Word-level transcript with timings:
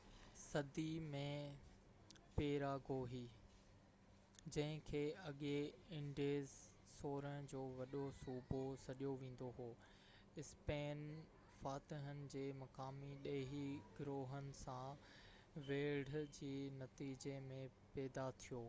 16 0.00 0.34
صدي 0.50 0.90
۾ 1.12 1.20
پيراگوي 2.34 3.22
جنهن 4.56 4.82
کي 4.90 5.00
اڳي 5.30 5.54
انڊيز 5.96 6.52
جو 7.54 7.62
وڏو 7.80 8.02
صوبو 8.20 8.60
سڏيو 8.84 9.14
ويندو 9.24 9.48
هو 9.56 9.66
اسپين 10.44 11.02
فاتحن 11.62 12.20
جي 12.36 12.42
مقامي 12.60 13.08
ڏيهي 13.26 13.64
گروهن 13.98 14.52
سان 14.60 15.66
ويڙهه 15.70 16.22
جي 16.38 16.54
نتيجي 16.84 17.34
۾ 17.52 17.60
پيدا 17.98 18.28
ٿيو 18.44 18.62